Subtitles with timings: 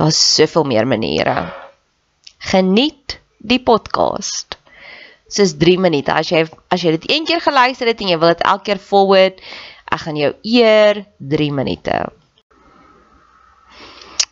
[0.00, 1.52] Daar's soveel meer maniere.
[2.38, 4.56] Geniet die podcast.
[5.28, 6.14] Dis 3 minute.
[6.16, 8.80] As jy as jy dit een keer geluister het en jy wil dit elke keer
[8.80, 9.44] forward,
[9.92, 11.98] ek gaan jou eer 3 minute.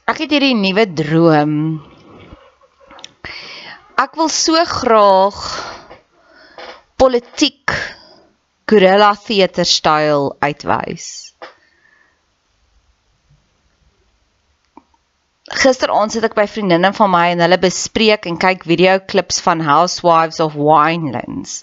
[0.09, 1.55] Ek het hierdie nuwe droom.
[4.01, 5.45] Ek wil so graag
[6.97, 7.77] politiek
[8.65, 11.28] guerrilla theater style uitwys.
[15.49, 19.63] Gisteraand sit ek by vriendinne van my en hulle bespreek en kyk video klips van
[19.65, 21.63] Housewives of Winelands.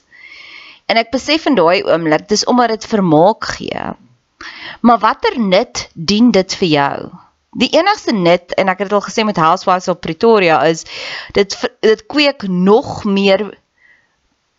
[0.90, 3.86] En ek besef in daai oomblik dis omdat dit vermaak gee.
[4.82, 6.98] Maar watter nut dien dit vir jou?
[7.56, 10.84] Die enigste nut en ek het dit al gesê met Housewives of Pretoria is
[11.38, 13.48] dit dit kweek nog meer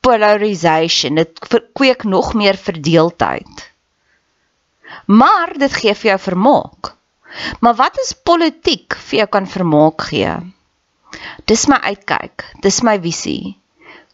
[0.07, 3.67] polarisation, dit kweek nog meer verdeeldheid.
[5.07, 6.96] Maar dit gee vir jou vermaak.
[7.61, 10.35] Maar wat is politiek vir jou kan vermaak gee?
[11.51, 13.57] Dis my uitkyk, dis my visie.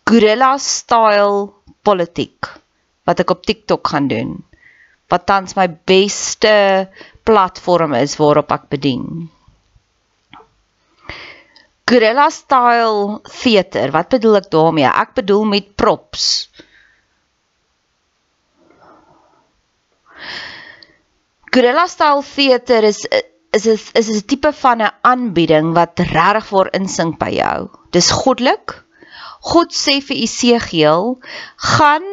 [0.09, 1.53] Guerrilla style
[1.87, 2.49] politiek
[3.07, 4.35] wat ek op TikTok gaan doen.
[5.11, 6.89] Wat tans my beste
[7.27, 9.29] platform is waarop ek bedien.
[11.93, 14.89] Guerrilla style theater, wat bedoel ek daarmee?
[14.89, 16.47] Ek bedoel met props.
[21.53, 23.07] Guerrilla style theater is
[23.53, 27.69] is is is 'n tipe van 'n aanbieding wat regtig voor insink by jou.
[27.91, 28.85] Dis goddelik.
[29.51, 31.19] God sê vir Esegiel,
[31.57, 32.07] gaan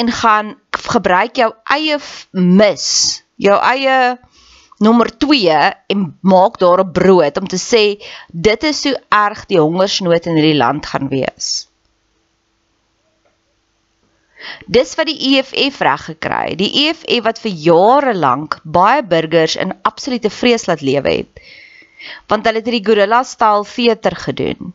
[0.00, 1.98] en gaan gebruik jou eie
[2.32, 2.86] mis,
[3.36, 4.18] jou eie
[4.78, 5.60] nommer 2
[5.92, 7.84] en maak daar 'n brood om te sê
[8.32, 11.69] dit is hoe erg die hongersnood in hierdie land gaan wees.
[14.66, 16.54] Dis wat die EFF reg gekry.
[16.56, 21.42] Die EFF wat vir jare lank baie burgers in absolute vrees laat lewe het.
[22.32, 24.72] Want hulle het hierdie gorilla style theater gedoen.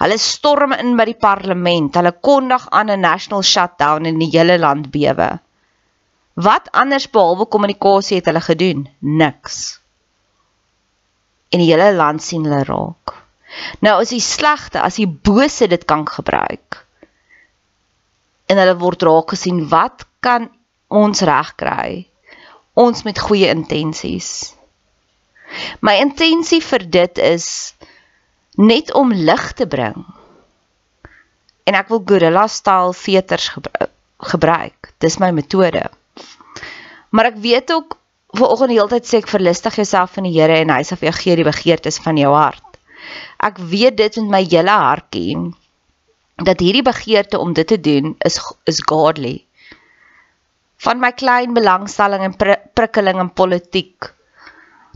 [0.00, 1.94] Hulle storm in by die parlement.
[1.94, 5.38] Hulle kondig aan 'n national shutdown en die hele land bewe.
[6.34, 8.88] Wat anders behalwe kommunikasie het hulle gedoen?
[9.00, 9.78] Niks.
[11.52, 13.12] en die hele land sien hulle raak.
[13.84, 16.86] Nou as die slegte, as die bose dit kan gebruik
[18.52, 20.50] en hulle word raak gesien, wat kan
[20.92, 22.04] ons regkry?
[22.78, 24.52] Ons met goeie intensies.
[25.84, 27.46] My intensie vir dit is
[28.56, 30.04] net om lig te bring.
[31.68, 33.50] En ek wil gorilla style veters
[34.32, 34.92] gebruik.
[35.04, 35.84] Dis my metode.
[37.12, 37.96] Maar ek weet ook
[38.32, 41.10] vanoggend die hele tyd sê ek verlustig jouself in die Here en hy sal vir
[41.10, 42.64] jou gee die begeertes van jou hart.
[43.42, 45.36] Ek weet dit met my hele hartjie
[46.36, 49.44] dat hierdie begeerte om dit te doen is is godly.
[50.82, 54.12] Van my klein belangstelling en pr prikkeling in politiek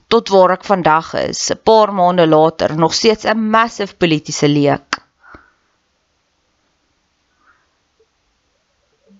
[0.08, 4.98] tot waar ek vandag is, 'n paar maande later, nog steeds 'n massive politieke leek.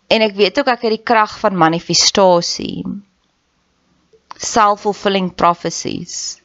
[0.07, 2.85] En ek weet ook ek het die krag van manifestasie
[4.37, 6.41] self-fulfilling prophecies.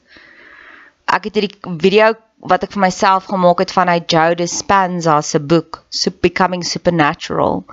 [1.12, 5.40] Ek het hierdie video wat ek vir myself gemaak het van hy Joe Dispenza se
[5.40, 7.64] boek So Becoming Supernatural.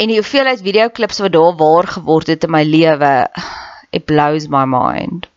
[0.00, 3.12] En die hoeveelheid videoklips wat daar waar geword het in my lewe,
[3.92, 5.28] it blows my mind.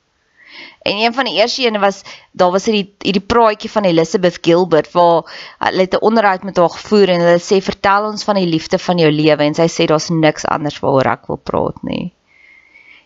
[0.86, 4.92] En een van die eerste ene was daar was hierdie hierdie praatjie van Elizabeth Gilbert
[4.94, 5.26] waar
[5.58, 8.80] hulle het 'n onderhoud met haar gevoer en hulle sê vertel ons van die liefde
[8.80, 12.14] van jou lewe en sy sê daar's niks anders waaroor ek wil praat nie.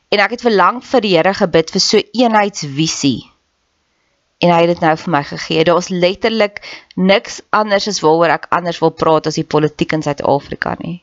[0.09, 3.38] En ek het vir lank vir die Here gebid vir so eenheidsvisie.
[4.39, 5.63] En hy het dit nou vir my gegee.
[5.67, 6.61] Daar's letterlik
[6.95, 10.99] niks anders as waaroor ek anders wil praat as die politiek in Suid-Afrika nie.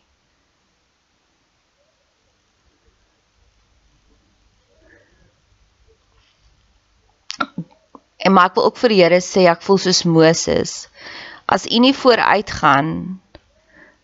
[8.27, 10.75] En maar ek wil ook vir die Here sê ek voel soos Moses.
[11.47, 12.89] As U nie vooruitgaan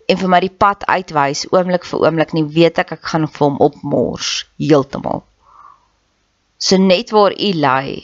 [0.07, 3.47] en vir my die pad uitwys oomblik vir oomblik nie weet ek ek gaan vir
[3.47, 5.25] hom opmors heeltemal.
[6.63, 8.03] So net waar u lê.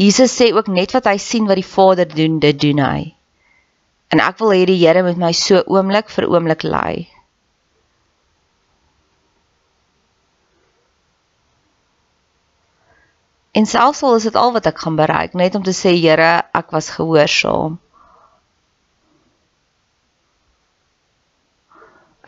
[0.00, 3.00] Jesus sê ook net wat hy sien wat die Vader doen, dit doen hy.
[4.10, 7.06] En ek wil hê die Here met my so oomblik vir oomblik lê.
[13.52, 16.32] En selfs al is dit al wat ek gaan bereik, net om te sê Here,
[16.54, 17.78] ek was gehoorsaam.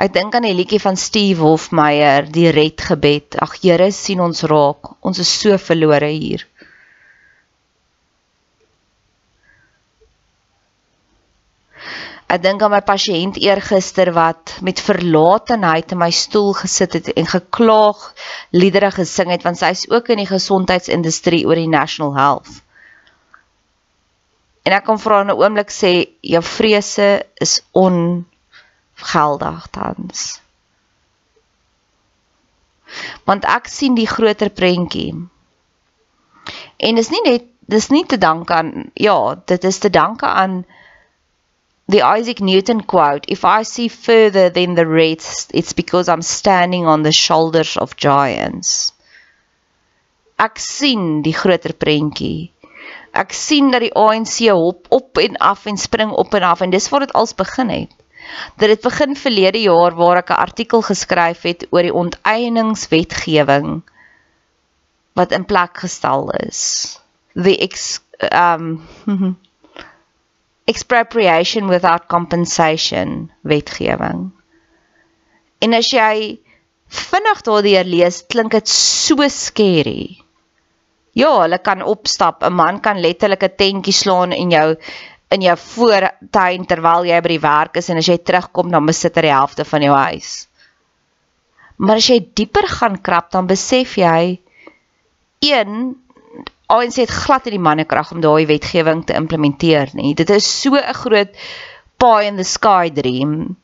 [0.02, 3.36] Ek dink aan die liedjie van Steve Hofmeyer, die redgebed.
[3.44, 4.96] Ag Here, sien ons raak.
[5.06, 6.42] Ons is so verlore hier.
[12.32, 17.28] Ek dink aan my pasiënt eergister wat met verlatenheid in my stoel gesit het en
[17.28, 18.06] geklaag
[18.56, 22.62] liedere gesing het want sy's ook in die gesondheidsindustrie oor die national health.
[24.64, 25.92] En ek kom vra 'n oomblik sê
[26.22, 28.24] jou vrese is on
[29.12, 30.40] geldig tans.
[33.28, 35.12] Want ek sien die groter prentjie.
[36.76, 40.64] En dis nie net dis nie te danke aan ja, dit is te danke aan
[41.92, 46.86] the Isaac Newton quote, if I see further than the rest, it's because I'm standing
[46.86, 48.92] on the shoulders of giants.
[50.40, 52.48] Ek sien die groter prentjie.
[53.12, 56.72] Ek sien dat die ANC hop op en af en spring op en af en
[56.72, 57.92] dis waar dit als begin het.
[58.56, 63.82] Dit het begin verlede jaar waar ek 'n artikel geskryf het oor die onteieningswetgewing
[65.12, 66.98] wat in plek gestel is.
[67.34, 68.00] The ex
[68.32, 68.80] um
[70.66, 74.30] expropriation without compensation wetgewing.
[75.62, 76.38] En as jy
[76.92, 80.18] vinnig daardeur lees, klink dit so skerry.
[81.18, 84.76] Ja, hulle kan opstap, 'n man kan letterlik 'n tentjie slaan en jou
[85.32, 89.16] in jou voortuin terwyl jy by die werk is en as jy terugkom dan besit
[89.16, 90.48] jy die helfte van jou huis.
[91.76, 94.40] Maar as jy dieper gaan krap dan besef jy
[95.40, 95.96] een
[96.72, 100.14] ANC het glad in die mannekrag om daai wetgewing te implementeer nie.
[100.16, 101.32] Dit is so 'n groot
[102.00, 103.56] pie in the sky dream.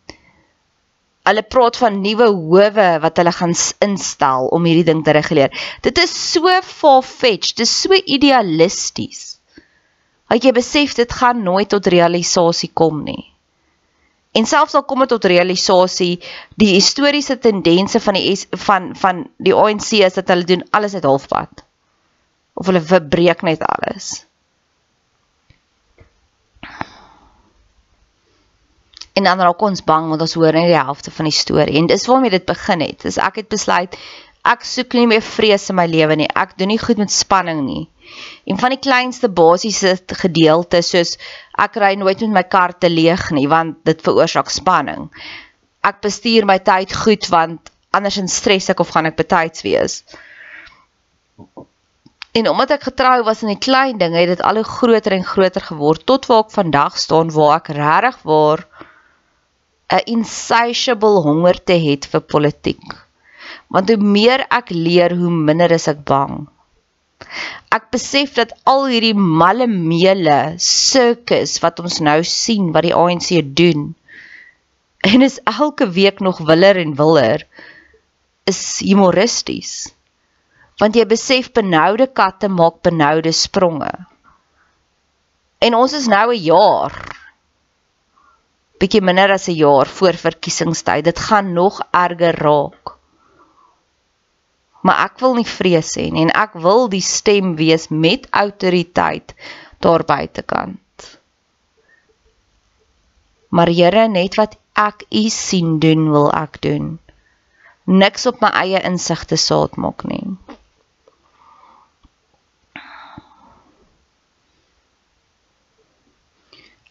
[1.29, 5.51] Hulle praat van nuwe howe wat hulle gaan instel om hierdie ding te reguleer.
[5.83, 9.39] Dit is so far-fetched, dit is so idealisties.
[10.29, 13.25] Het jy besef dit gaan nooit tot realisasie kom nie?
[14.37, 16.19] En selfs al kom dit tot realisasie,
[16.61, 18.37] die historiese tendense van die
[18.67, 21.68] van van die ANC is dat hulle doen alles uit halfpad.
[22.59, 24.11] Of hulle verbreek net alles.
[29.19, 31.89] En dan raak ons bang want ons hoor net die helfte van die storie en
[31.91, 33.03] dis waarmee dit begin het.
[33.07, 33.97] Dis ek het besluit
[34.49, 36.29] ek soek nie meer vrees in my lewe nie.
[36.39, 37.89] Ek doen nie goed met spanning nie.
[38.49, 41.17] En van die kleinste basiese gedeeltes soos
[41.59, 45.09] ek ry nooit met my kar te leeg nie want dit veroorsaak spanning.
[45.85, 50.03] Ek bestuur my tyd goed want anders in stres ek of gaan ek betyds wees.
[52.37, 55.25] En omdat ek getrou was in die klein dinge, het dit al hoe groter en
[55.25, 58.65] groter geword tot waar ek vandag staan waar ek regtig waar
[59.89, 62.85] 'n insatiable hongerte het vir politiek.
[63.73, 66.49] Want hoe meer ek leer, hoe minder is ek bang.
[67.73, 73.29] Ek besef dat al hierdie malle meele sirkus wat ons nou sien wat die ANC
[73.57, 73.95] doen
[75.01, 77.47] en is elke week nog willer en willer
[78.45, 79.93] is humoristies
[80.79, 83.91] want jy besef benoude katte maak benoude spronge.
[85.59, 86.95] En ons is nou 'n jaar
[88.79, 91.05] bietjie minder as 'n jaar voor verkiesingstyd.
[91.05, 92.95] Dit gaan nog erger raak.
[94.83, 99.35] Maar ek wil nie vrees hê nie en ek wil die stem wees met autoriteit
[99.79, 101.19] daar buitekant.
[103.49, 106.99] Maar Here, net wat ek u sien doen, wil ek doen.
[107.85, 110.37] Niks op my eie insigte saad maak nie.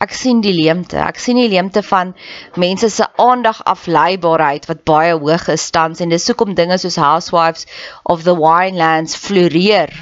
[0.04, 1.00] Ek sien die leemte.
[1.01, 2.13] Ek sien die leemte van
[2.56, 7.66] mense se aandag afleibaarheid wat baie hoog is tans en dis hoekom dinge soos Housewives
[8.04, 9.94] of the Winelands floreer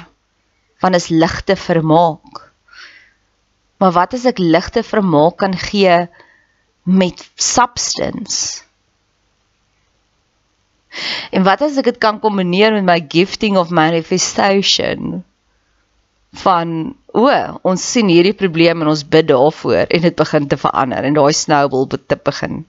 [0.84, 2.44] van is ligte vermaak.
[3.80, 6.04] Maar wat as ek ligte vermaak kan gee
[6.84, 8.62] met substance?
[11.32, 15.24] En wat as ek dit kan kombineer met my gifting of manifestation?
[16.32, 17.28] Van o,
[17.62, 21.32] ons sien hierdie probleem en ons bid daarvoor en dit begin te verander en daai
[21.32, 22.64] snowball te begin.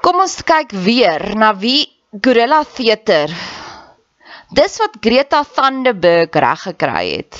[0.00, 1.84] Kom ons kyk weer na wie
[2.24, 3.30] Gorilla Theater.
[4.50, 7.36] Dis wat Greta Thunberg reg gekry het.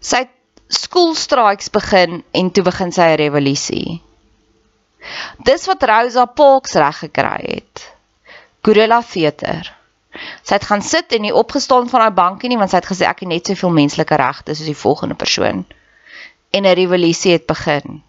[0.00, 0.36] Sy het
[0.70, 4.00] skoolstrikes begin en toe begin sy 'n revolusie.
[5.44, 7.84] Dis wat Rosa Parks reg gekry het.
[8.62, 9.72] Gorilla Theater.
[10.42, 13.06] Sy het gaan sit en nie opgestaan van haar bankie nie want sy het gesê
[13.08, 15.64] ek het net soveel menslike regte soos die volgende persoon.
[16.50, 18.02] En 'n revolusie het begin.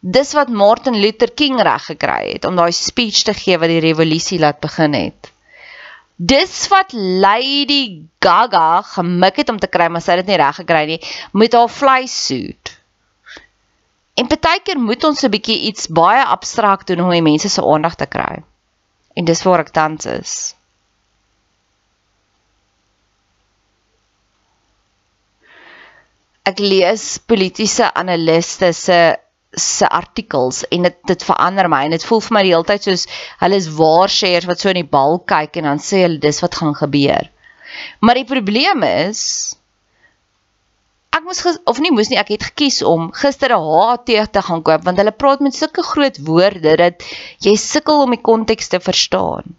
[0.00, 3.84] Dis wat Martin Luther King reg gekry het om daai speech te gee wat die
[3.84, 5.30] revolusie laat begin het.
[6.16, 10.56] Dis wat Lady Gaga gemik het om te kry, maar sy het dit nie reg
[10.56, 11.00] gekry nie
[11.32, 12.81] met haar vleissuit.
[14.14, 17.62] En baie keer moet ons 'n bietjie iets baie abstrakt doen om die mense se
[17.64, 18.42] aandag te kry.
[19.16, 20.54] En dis waar ek tans is.
[26.42, 29.16] Ek lees politieke analiste se
[29.52, 32.86] se artikels en dit dit verander my en dit voel vir my die hele tyd
[32.86, 33.02] soos
[33.42, 36.54] hulle is waarsêers wat so in die bal kyk en dan sê hulle dis wat
[36.54, 37.28] gaan gebeur.
[38.00, 39.20] Maar die probleem is
[41.12, 44.62] ek moes of nie moes nie ek het gekies om gister 'n HAT te gaan
[44.62, 47.04] koop want hulle praat met sulke groot woorde dat
[47.46, 49.56] jy sukkel om die konteks te verstaan.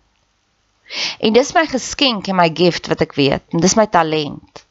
[1.19, 3.43] En dis my geskenk en my gift wat ek weet.
[3.53, 4.65] En dis my talent.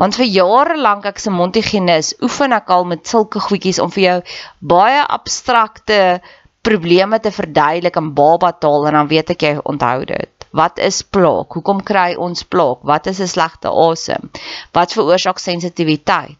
[0.00, 4.02] Want vir jare lank ek se Montigenis oefen ek al met sulke goedjies om vir
[4.02, 4.18] jou
[4.74, 5.98] baie abstrakte
[6.62, 10.46] probleme te verduidelik in baba taal en dan weet ek jy onthou dit.
[10.52, 11.54] Wat is plaak?
[11.56, 12.82] Hoekom kry ons plaak?
[12.84, 14.30] Wat is 'n slegte asem?
[14.72, 16.38] Wat veroorsaak sensitiwiteit?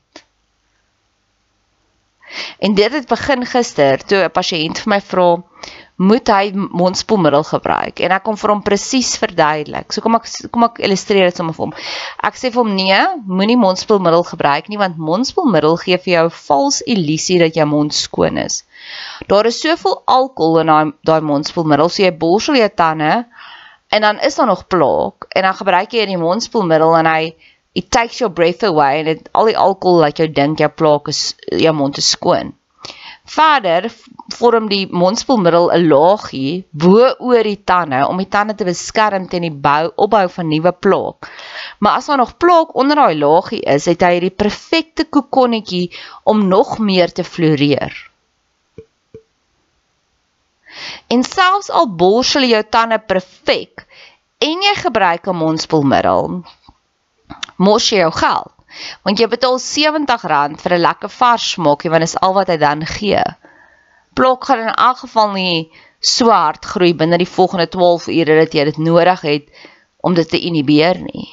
[2.59, 5.29] En dit het begin gister toe 'n pasiënt vir my vra,
[6.09, 9.93] "Moet hy mondspoelmiddel gebruik?" En ek kom vir hom presies verduidelik.
[9.93, 11.75] So kom ek kom ek illustreer dit sommer vir hom.
[12.29, 16.37] Ek sê vir hom, "Nee, moenie mondspoelmiddel gebruik nie want mondspoelmiddel gee vir jou 'n
[16.49, 18.65] vals illusie dat jou mond skoon is."
[19.29, 23.25] Daar is soveel alkohol in daai daai mondspoelmiddel, so jy borsel jou tande
[23.93, 27.35] en dan is daar nog plaak en dan gebruik jy die mondspoelmiddel en hy
[27.75, 31.35] it takes your breath away en al die alkohol laat jou dink jou plaak is
[31.47, 32.53] jou mond is skoon.
[33.25, 33.87] Verder
[34.35, 39.47] vorm die mondspoelmiddel 'n laagie bo oor die tande om die tande te beskerm teen
[39.47, 41.31] die bou opbou van nuwe plaak.
[41.79, 45.93] Maar as daar nog plaak onder daai laagie is, het hy die perfekte kokonnetjie
[46.25, 48.11] om nog meer te floreer.
[51.07, 53.87] En selfs al borsel jy jou tande perfek
[54.39, 56.43] en jy gebruik 'n mondspoelmiddel,
[57.57, 58.53] mors jy jou geld.
[59.03, 62.57] Want jy betaal R70 vir 'n lekker vars smokkie want dit is al wat hy
[62.57, 63.23] dan gee.
[64.15, 68.65] Blok gaan in elk geval nie swart groei binne die volgende 12 ure dat jy
[68.65, 69.49] dit nodig het
[70.01, 71.29] om dit te inhibeer nie.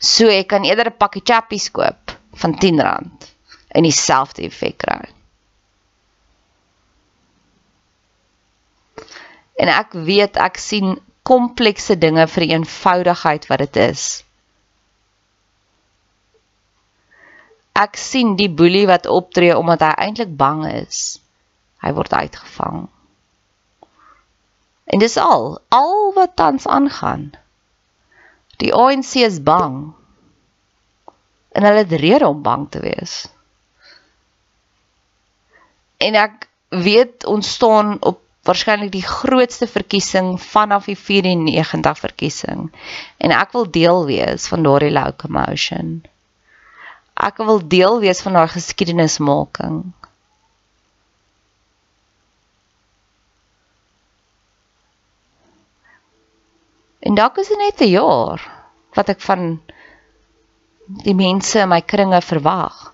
[0.00, 2.80] So jy kan eerder 'n pakkie chappies koop van R10
[3.68, 5.14] en dieselfde effek kry.
[9.56, 14.23] en ek weet ek sien komplekse dinge vir die eenvoudigheid wat dit is.
[17.74, 21.18] Ek sien die boelie wat optree omdat hy eintlik bang is.
[21.82, 22.84] Hy word uitgevang.
[24.84, 27.32] En dis al, al wat tans aangaan.
[28.62, 29.94] Die ANC is bang.
[31.54, 33.24] En hulle het rede om bang te wees.
[35.98, 42.66] En ek weet ons staan op waarskynlik die grootste verkiesing vanaf die 94 verkiesing
[43.16, 46.02] en ek wil deel wees van daardie locomotion.
[47.24, 49.78] Ek wil deel wees van daai geskiedenismaking.
[57.04, 58.40] En dalk is dit net 'n jaar
[58.96, 59.60] wat ek van
[61.04, 62.92] die mense in my kringe verwag.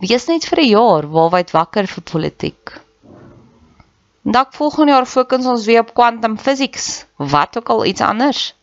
[0.00, 2.72] Wees net vir 'n jaar waarwyd wakker vir politiek.
[4.24, 8.54] Dalk volgende jaar fokus ons weer op quantum physics, wat ook al iets anders.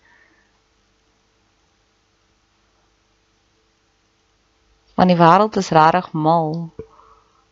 [4.95, 6.69] Want die wêreld is regtig mal.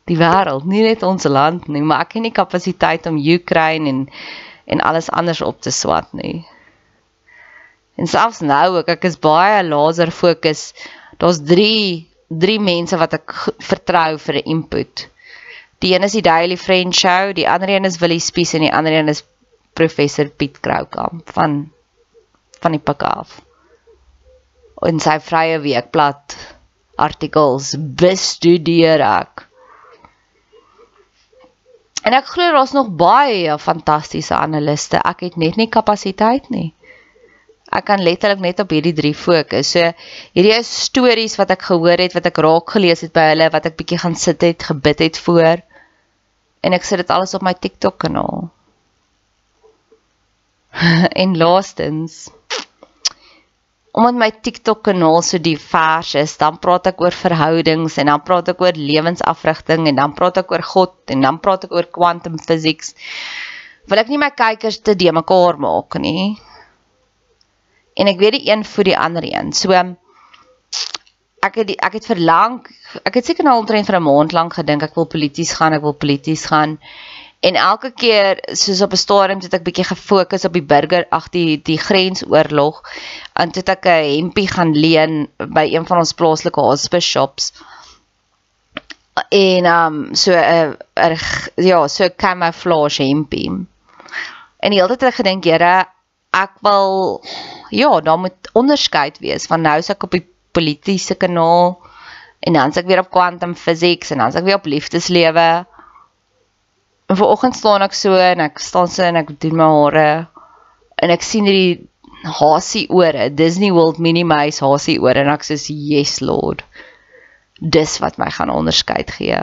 [0.09, 4.05] Die wêreld, nie net ons land nie, maar ek het nie kapasiteit om Ukraine en
[4.69, 6.45] en alles anders op te swat nie.
[7.97, 10.69] En selfs nou ook, ek is baie laser fokus.
[11.17, 13.33] Daar's 3 3 mense wat ek
[13.65, 15.09] vertrou vir 'n input.
[15.81, 18.73] Die een is die Daily Friend Show, die ander een is Willie Spies en die
[18.73, 19.23] ander een is
[19.73, 21.71] Professor Piet Kroukamp van
[22.61, 23.41] van die pak af.
[24.81, 26.35] En sy vrye weekblad
[26.99, 29.45] artikels bestudeer ek.
[32.03, 35.01] En ek glo daar's nog baie fantastiese analiste.
[35.03, 36.69] Ek het net nie kapasiteit nie.
[37.69, 39.73] Ek kan letterlik net op hierdie drie fokus.
[39.75, 39.91] So
[40.37, 43.67] hierdie is stories wat ek gehoor het, wat ek raak gelees het by hulle, wat
[43.69, 45.61] ek bietjie gaan sit het, gebid het voor.
[46.65, 48.47] En ek sit dit alles op my TikTok kanaal.
[51.23, 52.27] en laastens
[53.91, 58.51] omdat my TikTok kanaal so divers is, dan praat ek oor verhoudings en dan praat
[58.53, 62.37] ek oor lewensafrigting en dan praat ek oor God en dan praat ek oor quantum
[62.37, 62.93] physics.
[63.89, 66.37] Wil ek nie my kykers te de mekaar maak nie
[67.99, 69.51] en ek weet die een voed die ander een.
[69.53, 69.75] So
[71.45, 72.59] ek het die, ek het verlang,
[73.03, 75.81] ek het seker nou omtrent vir 'n maand lank gedink ek wil polities gaan, ek
[75.81, 76.79] wil polities gaan.
[77.39, 81.29] En elke keer soos op 'n stadium het ek bietjie gefokus op die burger, ag
[81.29, 82.81] die die grensoorlog.
[83.33, 87.53] En toe het ek 'n hempie gaan leen by een van ons plaaslike hospice shops.
[89.29, 93.67] En um so 'n uh, ja, so camouflage hempie.
[94.59, 95.85] En die hele tyd het ek gedink, Here,
[96.35, 97.23] ek wil
[97.69, 101.77] ja, daar moet onderskeid wees van nou as ek op die politieke kanaal
[102.39, 105.65] en dan as ek weer op quantum physics en dan as ek weer op liefdeslewe.
[107.09, 110.09] En vanoggend staan ek so en ek staan so en ek doen my hare
[111.01, 111.87] en ek sien hierdie
[112.37, 116.61] hasie ore, Disney World Minnie Mouse hasie ore en ek sê yes Lord.
[117.59, 119.39] Dis wat my gaan onderskeid gee.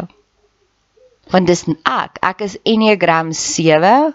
[1.32, 4.12] Want dis ek, ek is Enneagram 7.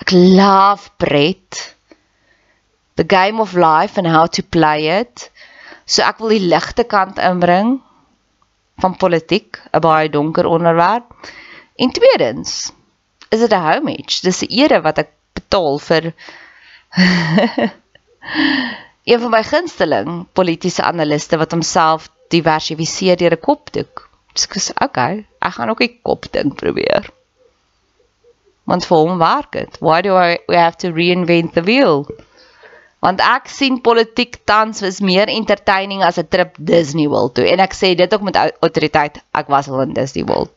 [0.00, 1.76] Ek love pret
[2.96, 5.28] the game of life and how to play it.
[5.84, 7.76] So ek wil die ligte kant inbring
[8.80, 11.12] van politiek, 'n baie donker onderwerp.
[11.76, 12.72] En tweedens,
[13.36, 14.14] is dit 'n homage?
[14.26, 16.04] Dis 'n ere wat ek betaal vir
[19.10, 24.08] een van my gunsteling politieke analiste wat homself diversifiseer deur 'n kopdoek.
[24.32, 27.10] Dis okay, ek gaan ook 'n kopding probeer.
[28.64, 29.76] Want vir hom werk dit.
[29.80, 32.06] Why do I we have to reinvent the wheel?
[33.06, 37.60] want ek sien politiek tans is meer entertaining as 'n trip Disney World toe en
[37.60, 40.55] ek sê dit ook met autoriteit ek was al in Disney World